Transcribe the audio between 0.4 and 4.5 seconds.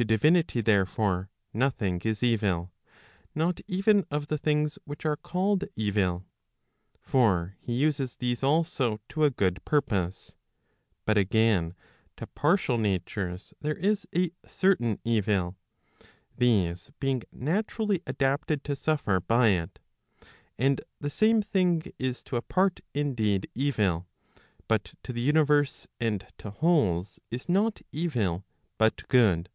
therefore nothing is evil, not even of the